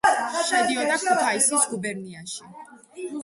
[0.45, 2.53] შედიოდა ქუთაისის გუბერნიაში.